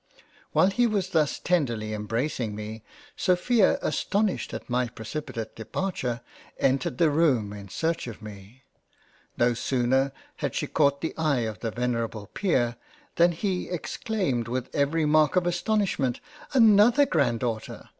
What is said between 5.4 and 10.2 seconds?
Departure, entered the Room in search of me. No sooner